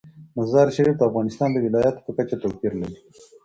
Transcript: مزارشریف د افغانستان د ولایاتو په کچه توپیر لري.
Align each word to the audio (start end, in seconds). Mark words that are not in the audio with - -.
مزارشریف 0.37 0.95
د 0.97 1.01
افغانستان 1.09 1.49
د 1.51 1.57
ولایاتو 1.65 2.03
په 2.05 2.11
کچه 2.17 2.35
توپیر 2.41 2.73
لري. 2.81 2.97